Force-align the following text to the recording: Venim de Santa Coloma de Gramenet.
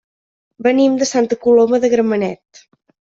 Venim 0.67 0.95
de 1.01 1.07
Santa 1.11 1.37
Coloma 1.43 1.81
de 1.85 1.91
Gramenet. 1.95 2.63